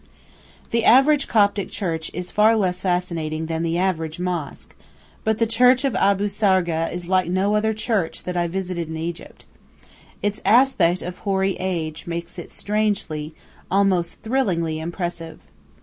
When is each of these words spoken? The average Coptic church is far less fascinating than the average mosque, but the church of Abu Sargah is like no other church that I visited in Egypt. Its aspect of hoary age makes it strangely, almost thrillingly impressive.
The 0.71 0.83
average 0.83 1.27
Coptic 1.27 1.69
church 1.69 2.09
is 2.11 2.31
far 2.31 2.55
less 2.55 2.81
fascinating 2.81 3.45
than 3.45 3.61
the 3.61 3.77
average 3.77 4.17
mosque, 4.17 4.75
but 5.23 5.37
the 5.37 5.45
church 5.45 5.85
of 5.85 5.95
Abu 5.95 6.25
Sargah 6.27 6.91
is 6.91 7.07
like 7.07 7.29
no 7.29 7.53
other 7.55 7.71
church 7.71 8.23
that 8.23 8.35
I 8.35 8.47
visited 8.47 8.87
in 8.89 8.97
Egypt. 8.97 9.45
Its 10.23 10.41
aspect 10.43 11.03
of 11.03 11.19
hoary 11.19 11.55
age 11.59 12.07
makes 12.07 12.39
it 12.39 12.49
strangely, 12.49 13.35
almost 13.69 14.23
thrillingly 14.23 14.79
impressive. 14.79 15.37